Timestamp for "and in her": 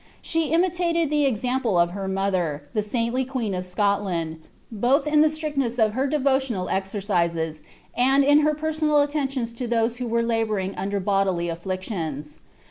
7.95-8.55